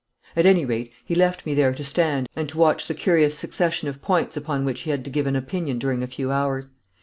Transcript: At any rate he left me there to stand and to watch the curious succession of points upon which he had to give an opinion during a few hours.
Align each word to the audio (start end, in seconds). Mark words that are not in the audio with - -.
At 0.35 0.47
any 0.47 0.65
rate 0.65 0.91
he 1.05 1.13
left 1.13 1.45
me 1.45 1.53
there 1.53 1.75
to 1.75 1.83
stand 1.83 2.27
and 2.35 2.49
to 2.49 2.57
watch 2.57 2.87
the 2.87 2.95
curious 2.95 3.37
succession 3.37 3.87
of 3.87 4.01
points 4.01 4.35
upon 4.35 4.65
which 4.65 4.79
he 4.81 4.89
had 4.89 5.03
to 5.05 5.11
give 5.11 5.27
an 5.27 5.35
opinion 5.35 5.77
during 5.77 6.01
a 6.01 6.07
few 6.07 6.31
hours. 6.31 6.71